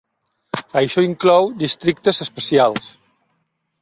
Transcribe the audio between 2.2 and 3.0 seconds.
especials.